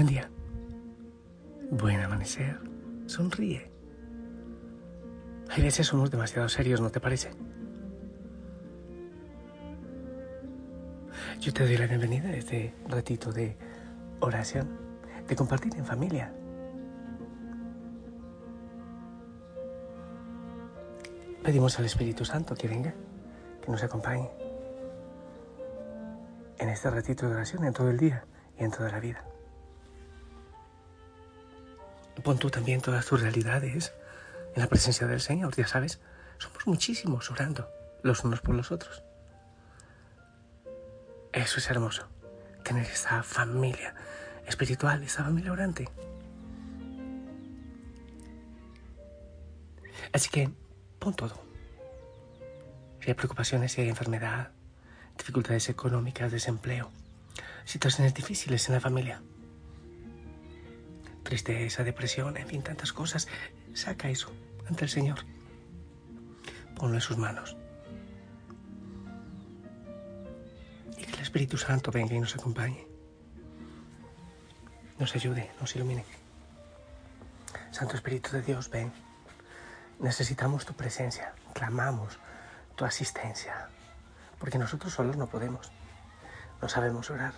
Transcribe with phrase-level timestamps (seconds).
[0.00, 0.30] Buen día.
[1.70, 2.58] Buen amanecer.
[3.04, 3.70] Sonríe.
[5.50, 7.32] A veces somos demasiado serios, ¿no te parece?
[11.40, 13.58] Yo te doy la bienvenida a este ratito de
[14.20, 14.70] oración,
[15.28, 16.32] de compartir en familia.
[21.44, 22.94] Pedimos al Espíritu Santo que venga,
[23.60, 24.30] que nos acompañe
[26.58, 28.24] en este ratito de oración, en todo el día
[28.58, 29.29] y en toda la vida.
[32.22, 33.92] Pon tú también todas tus realidades
[34.54, 36.00] en la presencia del Señor, ya sabes,
[36.38, 37.68] somos muchísimos orando
[38.02, 39.02] los unos por los otros.
[41.32, 42.08] Eso es hermoso,
[42.64, 43.94] tener esa familia
[44.46, 45.88] espiritual, esa familia orante.
[50.12, 50.50] Así que
[50.98, 51.40] pon todo.
[53.00, 54.50] Si hay preocupaciones, si hay enfermedad,
[55.16, 56.90] dificultades económicas, desempleo,
[57.64, 59.22] situaciones difíciles en la familia,
[61.30, 63.28] tristeza, depresión, en fin, tantas cosas,
[63.72, 64.32] saca eso
[64.68, 65.20] ante el Señor.
[66.76, 67.56] Ponlo en sus manos.
[70.98, 72.86] Y que el Espíritu Santo venga y nos acompañe.
[74.98, 76.04] Nos ayude, nos ilumine.
[77.70, 78.92] Santo Espíritu de Dios, ven.
[80.00, 81.32] Necesitamos tu presencia.
[81.54, 82.18] Clamamos
[82.74, 83.68] tu asistencia
[84.40, 85.70] porque nosotros solos no podemos.
[86.60, 87.34] No sabemos orar,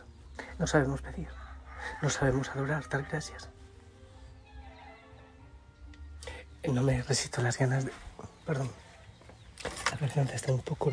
[0.59, 1.29] no sabemos pedir,
[2.01, 3.52] no sabemos adorar, dar gracias.
[6.69, 7.93] No me resisto las ganas de...
[8.47, 8.71] Perdón,
[9.91, 10.93] la garganta está un poco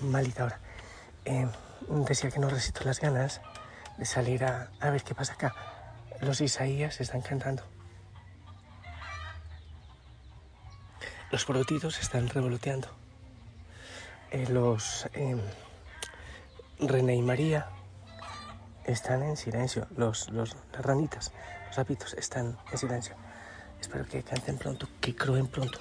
[0.00, 0.60] malita ahora.
[1.24, 1.48] Eh,
[2.08, 3.40] decía que no resisto las ganas
[3.96, 5.54] de salir a, a ver qué pasa acá.
[6.20, 7.62] Los Isaías están cantando.
[11.30, 12.88] Los brotitos están revoloteando.
[14.30, 15.36] Eh, los eh,
[16.78, 17.68] René y María
[18.84, 19.86] están en silencio.
[19.96, 21.32] Los, los las ranitas,
[21.66, 23.16] los sapitos están en silencio.
[23.80, 25.80] Espero que canten pronto, que cruen pronto.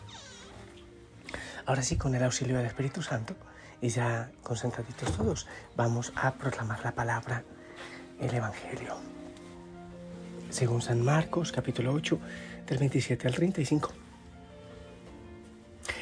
[1.65, 3.35] Ahora sí, con el auxilio del Espíritu Santo
[3.81, 7.43] y ya concentraditos todos, vamos a proclamar la palabra,
[8.19, 8.95] el Evangelio.
[10.49, 12.19] Según San Marcos, capítulo 8,
[12.67, 13.93] del 27 al 35.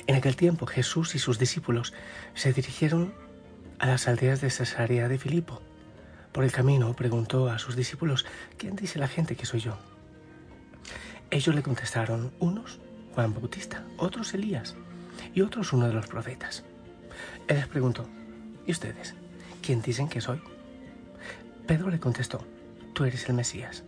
[0.05, 1.93] En aquel tiempo Jesús y sus discípulos
[2.33, 3.13] se dirigieron
[3.79, 5.61] a las aldeas de Cesarea de Filipo.
[6.31, 8.25] Por el camino preguntó a sus discípulos,
[8.57, 9.77] ¿quién dice la gente que soy yo?
[11.33, 12.79] Ellos le contestaron, unos
[13.15, 14.75] Juan Bautista, otros Elías
[15.33, 16.63] y otros uno de los profetas.
[17.47, 18.07] Él les preguntó,
[18.67, 19.15] ¿y ustedes?
[19.63, 20.39] ¿Quién dicen que soy?
[21.65, 22.45] Pedro le contestó,
[22.93, 23.83] tú eres el Mesías.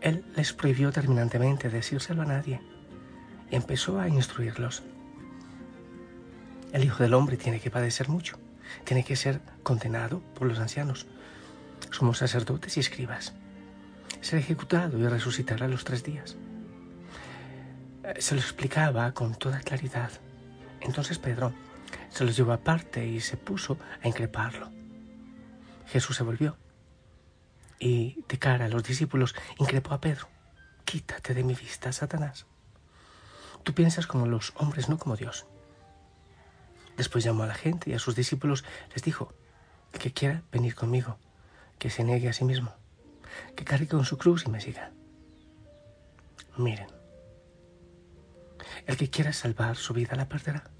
[0.00, 2.60] Él les prohibió terminantemente decírselo a nadie
[3.48, 4.82] y empezó a instruirlos.
[6.72, 8.40] El Hijo del Hombre tiene que padecer mucho,
[8.82, 11.06] tiene que ser condenado por los ancianos,
[11.92, 13.34] somos sacerdotes y escribas,
[14.20, 16.36] ser ejecutado y resucitar a los tres días.
[18.04, 20.10] Eh, se lo explicaba con toda claridad.
[20.80, 21.52] Entonces Pedro
[22.08, 24.70] se los llevó aparte y se puso a increparlo.
[25.86, 26.56] Jesús se volvió
[27.78, 30.28] y de cara a los discípulos increpó a Pedro.
[30.84, 32.46] Quítate de mi vista, Satanás.
[33.62, 35.46] Tú piensas como los hombres, no como Dios.
[36.96, 39.32] Después llamó a la gente y a sus discípulos les dijo,
[39.92, 41.18] el que quiera venir conmigo,
[41.78, 42.74] que se niegue a sí mismo,
[43.54, 44.92] que cargue con su cruz y me siga.
[46.56, 46.88] Miren,
[48.86, 50.70] el que quiera salvar su vida la perderá,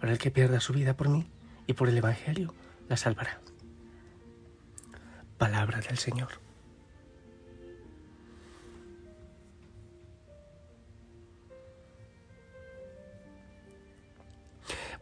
[0.00, 1.30] pero el que pierda su vida por mí
[1.66, 2.54] y por el Evangelio
[2.88, 3.40] la salvará.
[5.38, 6.46] Palabra del Señor.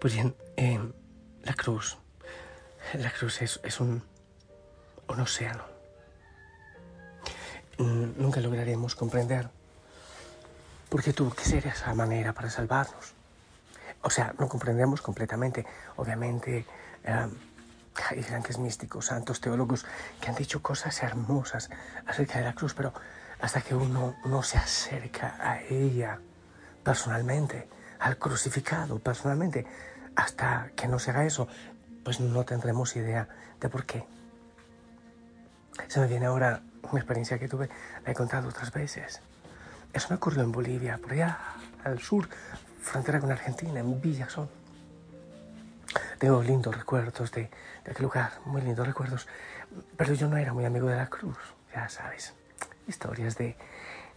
[0.05, 0.79] Pues bien, eh,
[1.45, 1.97] la cruz,
[2.93, 4.03] la cruz es, un,
[5.09, 5.74] un océano.
[7.79, 9.49] Mm, nunca lograremos comprender
[10.89, 13.15] por qué tuvo que ser esa manera para salvarnos.
[14.03, 15.67] O sea, no comprendemos completamente.
[15.97, 16.67] Obviamente,
[17.05, 17.29] eh,
[18.11, 19.87] hay grandes místicos, santos, teólogos
[20.21, 21.71] que han dicho cosas hermosas
[22.07, 22.93] acerca de la cruz, pero
[23.41, 26.21] hasta que uno no se acerca a ella
[26.83, 27.69] personalmente,
[27.99, 29.67] al crucificado personalmente,
[30.17, 31.49] hasta que no se haga eso,
[32.05, 33.29] pues no tendremos idea
[33.61, 34.05] de por qué.
[35.89, 37.69] Se me viene ahora una experiencia que tuve,
[38.05, 39.21] la he contado otras veces.
[39.93, 41.39] Eso me ocurrió en Bolivia, por allá
[41.85, 42.29] al sur,
[42.81, 44.49] frontera con Argentina, en Villazón.
[46.19, 47.51] Tengo lindos recuerdos de,
[47.89, 49.29] aquel lugar, muy lindos recuerdos,
[49.97, 51.39] pero yo no era muy amigo de la cruz,
[51.73, 52.35] ya sabes.
[52.87, 53.57] Historias de,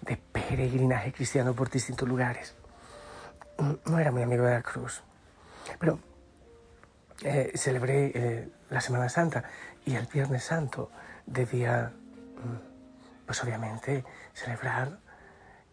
[0.01, 2.55] de peregrinaje cristiano por distintos lugares.
[3.85, 5.01] No era muy amigo de la cruz.
[5.79, 5.99] Pero
[7.23, 9.43] eh, celebré eh, la Semana Santa
[9.85, 10.91] y el Viernes Santo
[11.25, 11.91] debía
[13.25, 14.99] pues obviamente celebrar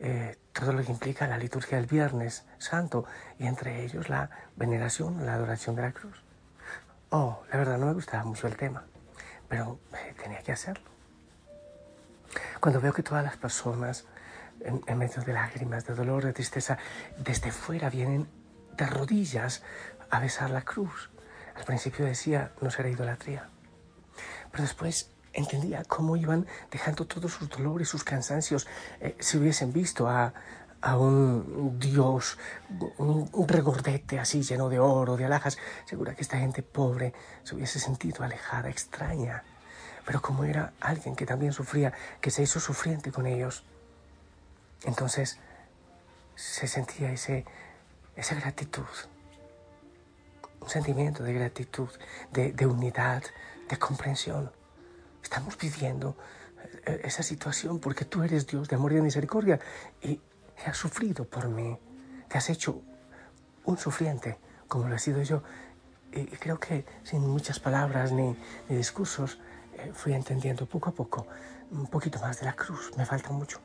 [0.01, 3.05] eh, todo lo que implica la liturgia del Viernes Santo
[3.39, 6.23] y entre ellos la veneración, la adoración de la cruz.
[7.11, 8.85] Oh, la verdad no me gustaba mucho el tema,
[9.49, 10.91] pero eh, tenía que hacerlo.
[12.61, 14.05] Cuando veo que todas las personas
[14.61, 16.77] en, en, medio de lágrimas, de dolor, de tristeza,
[17.17, 18.29] desde fuera vienen
[18.77, 19.63] de rodillas
[20.11, 21.11] a besar la cruz.
[21.55, 23.49] Al principio decía, no será idolatría.
[24.51, 28.67] Pero después entendía cómo iban dejando todos sus dolores, sus cansancios,
[29.01, 30.33] eh, si hubiesen visto a,
[30.85, 32.39] a un dios,
[32.99, 37.81] un, regordete así lleno de oro, de alhajas, segura que esta gente pobre se hubiese
[37.81, 39.45] sentido alejada, extraña.
[40.05, 43.65] Pero como era alguien que también sufría, que se hizo sufriente con ellos,
[44.85, 45.39] entonces
[46.35, 47.47] se sentía ese,
[48.15, 48.85] esa gratitud,
[50.61, 51.89] un sentimiento de gratitud,
[52.31, 53.23] de, de unidad,
[53.71, 54.53] de comprensión.
[55.25, 56.17] Estamos viviendo
[56.85, 59.59] eh, esa situación porque tú eres Dios de amor y de misericordia
[60.03, 60.21] y
[60.67, 61.77] has sufrido por mí.
[62.29, 62.83] Te has hecho
[63.65, 64.39] un sufriente
[64.69, 65.43] como lo he sido yo.
[66.13, 68.37] Y creo que sin muchas palabras ni,
[68.69, 69.41] ni discursos
[69.79, 71.27] eh, fui entendiendo poco a poco
[71.71, 72.93] un poquito más de la cruz.
[72.97, 73.61] Me falta mucho.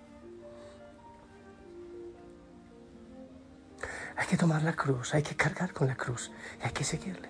[4.16, 7.30] Hay que tomar la cruz, hay que cargar con la cruz y hay que seguirle.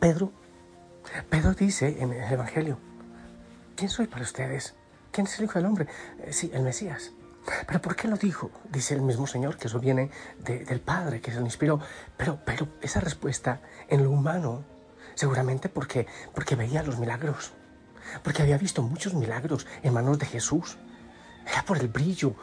[0.00, 0.32] Pedro
[1.22, 2.78] Pedro dice en el Evangelio,
[3.76, 4.74] ¿quién soy para ustedes?
[5.12, 5.86] ¿Quién es el Hijo del Hombre?
[6.18, 7.12] Eh, sí, el Mesías.
[7.66, 8.50] ¿Pero por qué lo dijo?
[8.70, 11.78] Dice el mismo Señor, que eso viene de, del Padre, que se lo inspiró.
[12.16, 14.64] Pero, pero esa respuesta en lo humano,
[15.14, 17.52] seguramente porque, porque veía los milagros,
[18.22, 20.78] porque había visto muchos milagros en manos de Jesús.
[21.46, 22.34] Era por el brillo.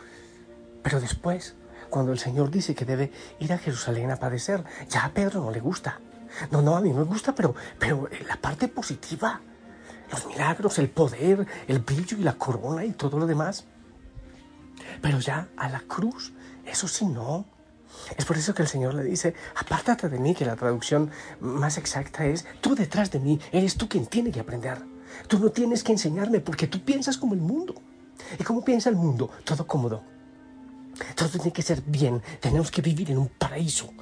[0.83, 1.55] Pero después,
[1.89, 5.51] cuando el Señor dice que debe ir a Jerusalén a padecer, ya a Pedro no
[5.51, 5.99] le gusta.
[6.51, 9.41] No, no, a mí me gusta, pero, pero la parte positiva,
[10.11, 13.65] los milagros, el poder, el brillo y la corona y todo lo demás.
[15.01, 16.33] Pero ya a la cruz,
[16.65, 17.45] eso sí no.
[18.17, 21.77] Es por eso que el Señor le dice, apártate de mí, que la traducción más
[21.77, 24.81] exacta es, tú detrás de mí, eres tú quien tiene que aprender.
[25.27, 27.75] Tú no tienes que enseñarme porque tú piensas como el mundo.
[28.39, 29.29] ¿Y cómo piensa el mundo?
[29.43, 30.03] Todo cómodo.
[31.15, 32.21] Todo tiene que ser bien.
[32.39, 33.93] Tenemos que vivir en un paraíso,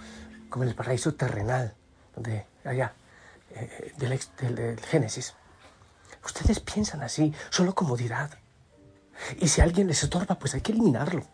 [0.49, 1.75] como el paraíso terrenal
[2.21, 2.94] de allá,
[3.51, 5.33] eh, del, del, del Génesis.
[6.24, 8.31] Ustedes piensan así, solo comodidad.
[9.38, 11.25] Y si alguien les estorba, pues hay que eliminarlo.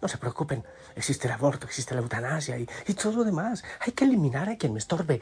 [0.00, 0.64] No se preocupen,
[0.96, 3.62] existe el aborto, existe la eutanasia y, y todo lo demás.
[3.80, 5.20] Hay que eliminar a quien me estorbe.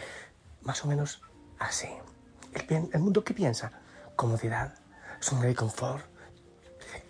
[0.62, 1.22] Más o menos
[1.58, 1.88] así.
[2.52, 3.72] El, el mundo que piensa,
[4.16, 4.74] comodidad,
[5.20, 6.04] zona de confort.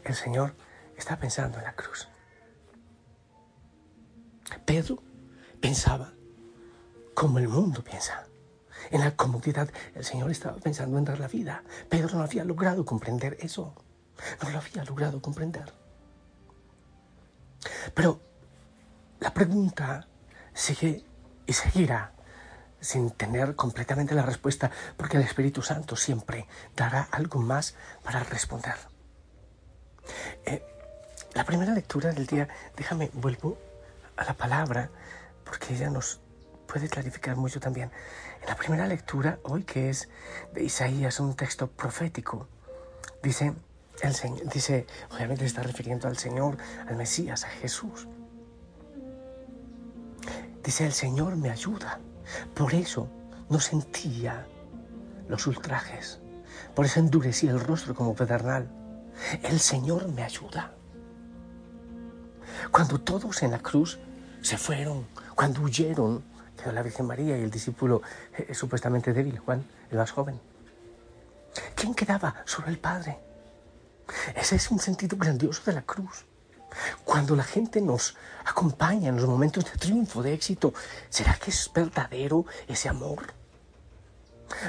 [0.04, 0.54] El Señor
[0.96, 2.08] está pensando en la cruz.
[4.66, 5.02] Pedro
[5.60, 6.12] pensaba
[7.20, 8.24] como el mundo piensa.
[8.90, 11.62] En la comodidad, el Señor estaba pensando en dar la vida.
[11.90, 13.74] Pedro no había logrado comprender eso.
[14.42, 15.70] No lo había logrado comprender.
[17.92, 18.22] Pero
[19.18, 20.08] la pregunta
[20.54, 21.04] sigue
[21.44, 22.14] y seguirá
[22.80, 28.76] sin tener completamente la respuesta, porque el Espíritu Santo siempre dará algo más para responder.
[30.46, 30.64] Eh,
[31.34, 33.58] la primera lectura del día, déjame, vuelvo
[34.16, 34.88] a la palabra,
[35.44, 36.22] porque ella nos
[36.70, 37.90] puede clarificar mucho también.
[38.40, 40.08] En la primera lectura, hoy que es
[40.54, 42.46] de Isaías, un texto profético,
[43.22, 43.54] dice,
[44.02, 48.06] el Señor, dice, obviamente está refiriendo al Señor, al Mesías, a Jesús.
[50.62, 51.98] Dice, el Señor me ayuda.
[52.54, 53.08] Por eso
[53.48, 54.46] no sentía
[55.28, 56.20] los ultrajes.
[56.76, 58.70] Por eso endurecía el rostro como pedernal.
[59.42, 60.72] El Señor me ayuda.
[62.70, 63.98] Cuando todos en la cruz
[64.40, 66.22] se fueron, cuando huyeron,
[66.60, 68.02] quedó la Virgen María y el discípulo
[68.36, 70.40] eh, supuestamente débil, Juan, el más joven.
[71.74, 72.42] ¿Quién quedaba?
[72.44, 73.18] Solo el Padre.
[74.34, 76.24] Ese es un sentido grandioso de la cruz.
[77.04, 80.72] Cuando la gente nos acompaña en los momentos de triunfo, de éxito,
[81.08, 83.34] ¿será que es verdadero ese amor?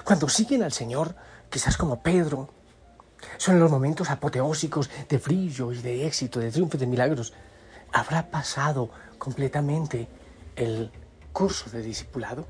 [0.04, 1.16] Cuando siguen al Señor,
[1.50, 2.50] quizás como Pedro,
[3.38, 7.34] son los momentos apoteósicos de brillo y de éxito, de triunfo, de milagros.
[7.94, 10.08] ¿Habrá pasado completamente
[10.56, 10.92] el
[11.32, 12.46] curso de discipulado?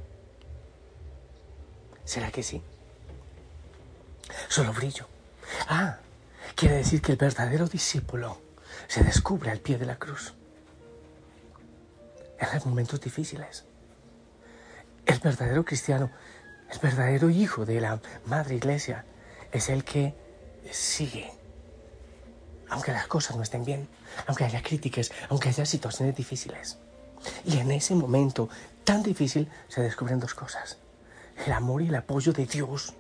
[2.04, 2.62] ¿Será que sí?
[4.50, 5.08] Solo brillo.
[5.68, 5.98] Ah,
[6.56, 8.42] quiere decir que el verdadero discípulo
[8.88, 10.34] se descubre al pie de la cruz.
[12.40, 13.66] En los momentos difíciles.
[15.06, 16.12] El verdadero cristiano,
[16.72, 19.06] el verdadero hijo de la madre iglesia,
[19.52, 20.16] es el que
[20.72, 21.32] sigue.
[22.70, 23.88] Aunque las cosas no estén bien,
[24.28, 26.78] aunque haya críticas, aunque haya situaciones difíciles.
[27.46, 28.50] Y en ese momento
[28.84, 30.78] tan difícil se descubren dos cosas.
[31.46, 32.94] El amor y el apoyo de Dios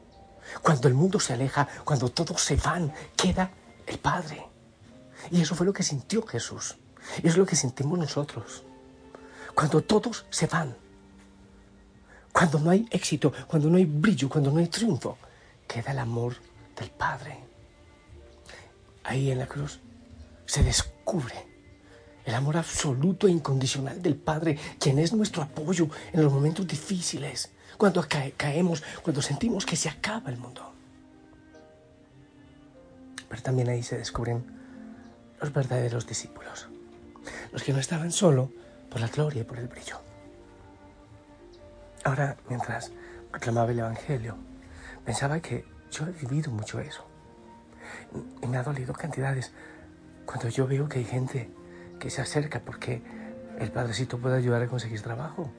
[0.61, 3.51] Cuando el mundo se aleja, cuando todos se van, queda
[3.85, 4.45] el Padre.
[5.29, 6.77] Y eso fue lo que sintió Jesús.
[7.23, 8.63] Y es lo que sentimos nosotros.
[9.55, 10.75] Cuando todos se van,
[12.31, 15.17] cuando no hay éxito, cuando no hay brillo, cuando no hay triunfo,
[15.67, 16.35] queda el amor
[16.75, 17.37] del Padre.
[19.03, 19.79] Ahí en la cruz
[20.45, 21.50] se descubre
[22.25, 27.51] el amor absoluto e incondicional del Padre, quien es nuestro apoyo en los momentos difíciles,
[27.77, 28.05] cuando
[28.37, 30.73] caemos, cuando sentimos que se acaba el mundo.
[33.29, 34.43] Pero también ahí se descubren
[35.39, 36.67] los verdaderos discípulos,
[37.51, 38.51] los que no estaban solo
[38.89, 39.99] por la gloria y por el brillo.
[42.03, 42.91] Ahora, mientras
[43.29, 44.35] proclamaba el Evangelio,
[45.05, 47.05] pensaba que yo he vivido mucho eso.
[48.41, 49.51] Y me ha dolido cantidades
[50.25, 51.49] cuando yo veo que hay gente
[52.01, 53.01] que se acerca porque
[53.59, 55.51] el padrecito puede ayudar a conseguir trabajo,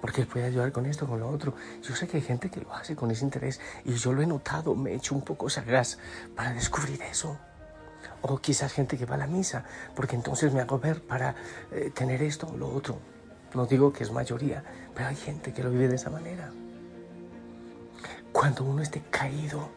[0.00, 1.54] porque él puede ayudar con esto, con lo otro.
[1.82, 4.26] Yo sé que hay gente que lo hace con ese interés y yo lo he
[4.26, 5.98] notado, me he hecho un poco sagaz
[6.36, 7.36] para descubrir eso.
[8.22, 9.64] O quizás gente que va a la misa,
[9.96, 11.34] porque entonces me hago ver para
[11.72, 13.00] eh, tener esto o lo otro.
[13.54, 14.62] No digo que es mayoría,
[14.94, 16.52] pero hay gente que lo vive de esa manera.
[18.30, 19.68] Cuando uno esté caído,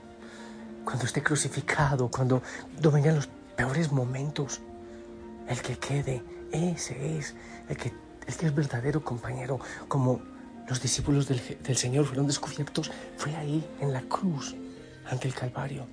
[0.85, 2.43] cuando esté crucificado, cuando
[2.91, 4.61] vengan los peores momentos,
[5.47, 7.35] el que quede, ese es
[7.69, 7.93] el que,
[8.27, 10.21] el que es verdadero compañero, como
[10.67, 14.55] los discípulos del, del Señor fueron descubiertos, fue ahí en la cruz,
[15.09, 15.87] ante el Calvario.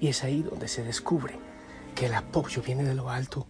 [0.00, 1.38] Y es ahí donde se descubre
[1.94, 3.46] que el apoyo viene de lo alto,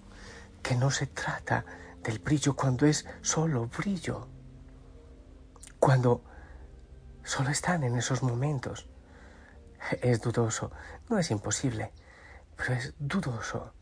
[0.62, 1.64] que no se trata
[2.02, 4.28] del brillo cuando es solo brillo,
[5.78, 6.22] cuando
[7.24, 8.86] solo están en esos momentos.
[10.00, 10.70] Es dudoso,
[11.08, 11.92] no es imposible,
[12.56, 13.72] pero es dudoso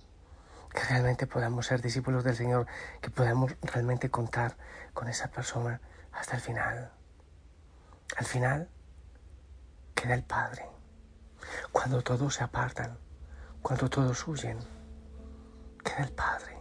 [0.75, 2.67] que realmente podamos ser discípulos del Señor,
[3.01, 4.57] que podamos realmente contar
[4.93, 5.81] con esa persona
[6.13, 6.91] hasta el final.
[8.17, 8.69] Al final
[9.95, 10.67] queda el Padre.
[11.71, 12.99] Cuando todos se apartan,
[13.63, 14.59] cuando todos huyen,
[15.85, 16.59] queda el Padre.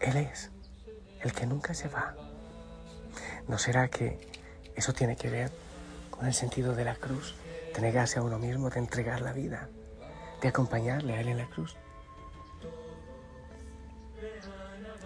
[0.00, 0.52] Él es
[1.20, 2.14] el que nunca se va.
[3.48, 4.30] ¿No será que
[4.76, 5.50] eso tiene que ver
[6.10, 7.34] con el sentido de la cruz,
[7.74, 9.68] de negarse a uno mismo, de entregar la vida,
[10.40, 11.76] de acompañarle a Él en la cruz?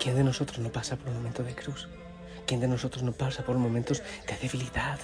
[0.03, 1.89] ¿Quién de nosotros no pasa por un momento de cruz?
[2.45, 4.99] ¿Quién de nosotros no pasa por momentos de debilidad,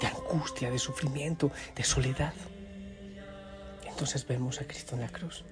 [0.00, 2.32] de angustia, de sufrimiento, de soledad?
[3.84, 5.44] Entonces vemos a Cristo en la cruz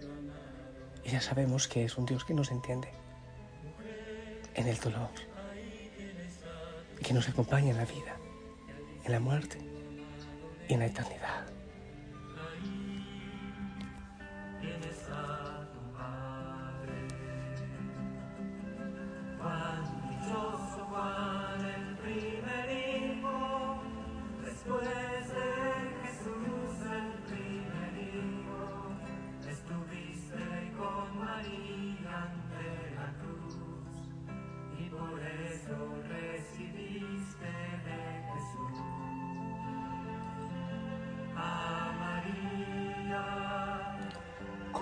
[1.03, 2.89] y ya sabemos que es un Dios que nos entiende
[4.55, 5.11] en el dolor
[7.03, 8.17] que nos acompaña en la vida,
[9.05, 9.59] en la muerte
[10.69, 11.54] y en la eternidad.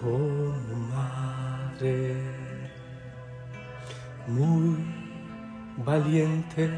[0.03, 2.17] Como madre,
[4.27, 4.77] muy
[5.85, 6.71] valiente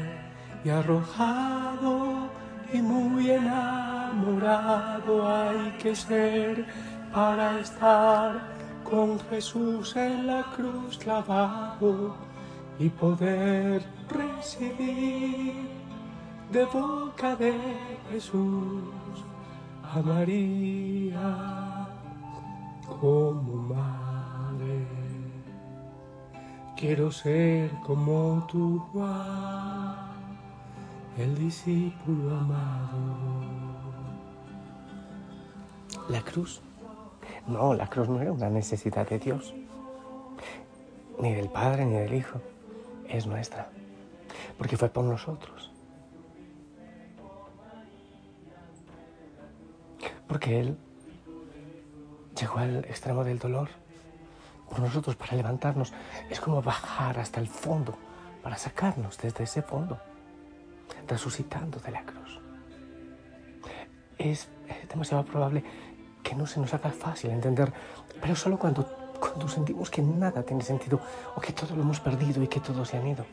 [0.63, 2.29] y arrojado
[2.71, 6.65] y muy enamorado hay que ser
[7.13, 8.41] para estar
[8.83, 12.15] con Jesús en la cruz clavado
[12.77, 15.67] y poder recibir
[16.51, 17.53] de boca de
[18.11, 18.83] Jesús
[19.83, 21.64] a María
[22.85, 23.41] como
[23.73, 24.85] madre.
[26.75, 29.95] Quiero ser como tú, Juan,
[31.17, 33.15] el discípulo amado.
[36.09, 36.61] La cruz.
[37.47, 39.53] No, la cruz no era una necesidad de Dios,
[41.19, 42.41] ni del Padre ni del Hijo.
[43.07, 43.69] Es nuestra,
[44.57, 45.71] porque fue por nosotros.
[50.27, 50.77] Porque Él
[52.35, 53.69] llegó al extremo del dolor
[54.69, 55.93] por nosotros para levantarnos.
[56.29, 57.97] Es como bajar hasta el fondo
[58.43, 59.99] para sacarnos desde ese fondo,
[61.07, 62.39] resucitando de la cruz.
[64.17, 64.49] Es,
[64.89, 65.63] demasiado probable
[66.23, 67.71] que no se nos haga fácil entender,
[68.21, 68.85] pero solo cuando,
[69.19, 70.99] cuando sentimos que nada tiene sentido
[71.35, 73.25] o que todo lo hemos perdido y que todos se han ido.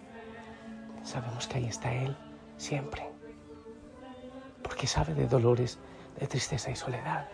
[1.03, 2.17] Sabemos que ahí está Él
[2.57, 3.09] siempre,
[4.63, 5.79] porque sabe de dolores,
[6.19, 7.29] de tristeza y soledad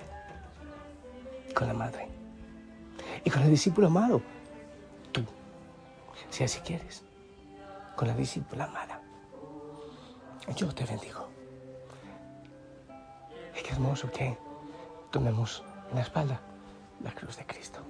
[1.54, 2.08] con la madre
[3.24, 4.22] y con el discípulo amado.
[5.12, 5.24] Tú,
[6.30, 7.02] si así quieres,
[7.96, 9.00] con la discípula amada.
[10.56, 11.28] Yo te bendigo.
[13.54, 14.38] qué hermoso que
[15.10, 16.40] tomemos en la espalda
[17.02, 17.80] la cruz de Cristo.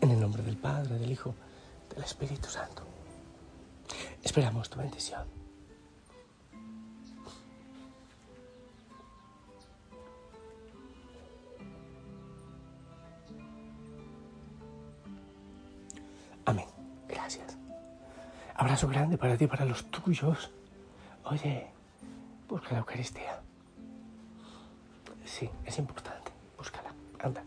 [0.00, 1.34] En el nombre del Padre, del Hijo,
[1.94, 2.82] del Espíritu Santo.
[4.22, 5.39] Esperamos tu bendición.
[17.30, 17.58] Gracias.
[18.56, 20.50] Abrazo grande para ti para los tuyos.
[21.24, 21.68] Oye,
[22.48, 23.40] busca la Eucaristía.
[25.24, 26.32] Sí, es importante.
[26.58, 26.92] Búscala.
[27.22, 27.44] Anda.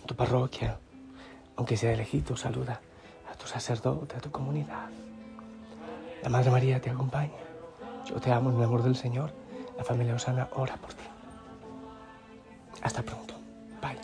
[0.00, 0.76] En tu parroquia,
[1.54, 2.80] aunque sea elegido, saluda
[3.30, 4.88] a tu sacerdote, a tu comunidad.
[6.24, 7.38] La Madre María te acompaña.
[8.06, 9.32] Yo te amo en el amor del Señor.
[9.78, 11.04] La familia Osana ora por ti.
[12.82, 13.34] Hasta pronto.
[13.80, 14.00] Bye.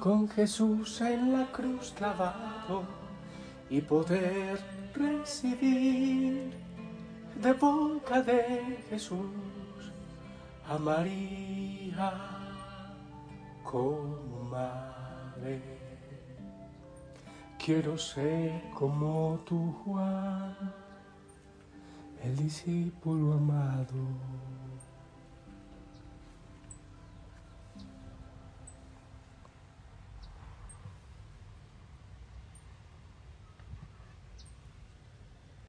[0.00, 3.00] Con Jesús en la cruz clavado
[3.70, 4.58] y poder
[4.92, 6.52] recibir
[7.40, 9.30] de boca de Jesús
[10.68, 12.12] a María
[13.62, 15.62] como madre.
[17.64, 20.56] Quiero ser como tu Juan,
[22.24, 23.94] el discípulo amado.